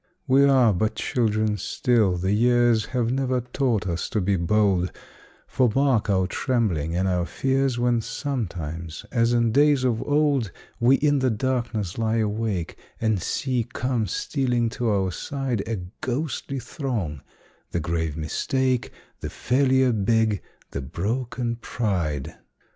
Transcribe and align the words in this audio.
We 0.25 0.43
are 0.45 0.73
but 0.73 0.95
children 0.95 1.57
still, 1.57 2.17
the 2.17 2.31
years 2.31 2.85
Have 2.85 3.11
never 3.11 3.39
taught 3.39 3.85
us 3.85 4.09
to 4.09 4.19
be 4.19 4.35
bold, 4.35 4.91
For 5.45 5.71
mark 5.75 6.09
our 6.09 6.25
trembling 6.25 6.95
and 6.95 7.07
our 7.07 7.27
fears 7.27 7.77
When 7.77 8.01
sometimes, 8.01 9.05
as 9.11 9.31
in 9.31 9.51
days 9.51 9.83
of 9.83 10.01
old, 10.01 10.49
We 10.79 10.95
in 10.95 11.19
the 11.19 11.29
darkness 11.29 11.99
lie 11.99 12.15
awake, 12.17 12.79
And 12.99 13.21
see 13.21 13.63
come 13.71 14.07
stealing 14.07 14.69
to 14.69 14.89
our 14.89 15.11
side 15.11 15.61
A 15.67 15.75
ghostly 16.01 16.57
throng 16.57 17.21
the 17.69 17.79
grave 17.79 18.17
Mistake, 18.17 18.91
The 19.19 19.29
Failure 19.29 19.93
big, 19.93 20.41
the 20.71 20.81
broken 20.81 21.57
Pride. 21.57 22.37